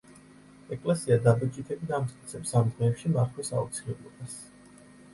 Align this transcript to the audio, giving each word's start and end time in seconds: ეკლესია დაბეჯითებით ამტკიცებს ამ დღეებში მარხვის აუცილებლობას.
ეკლესია 0.75 1.17
დაბეჯითებით 1.27 1.95
ამტკიცებს 1.99 2.57
ამ 2.63 2.75
დღეებში 2.75 3.15
მარხვის 3.21 3.57
აუცილებლობას. 3.61 4.45